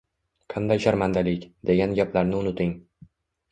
[0.53, 1.45] Qanday sharmandalik!
[1.71, 2.75] degan gaplarni unuting.